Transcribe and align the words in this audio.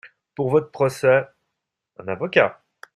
Pour 0.33 0.49
votre 0.49 0.71
procès, 0.71 1.27
un 1.99 2.07
avocat… 2.07 2.59